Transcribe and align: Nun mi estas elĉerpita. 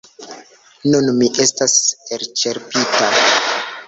Nun 0.93 1.11
mi 1.17 1.27
estas 1.45 1.75
elĉerpita. 2.17 3.11